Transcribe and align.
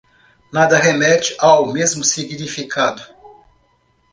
Nada 0.51 0.79
remete 0.79 1.35
ao 1.37 1.71
mesmo 1.71 2.03
significado 2.03 3.05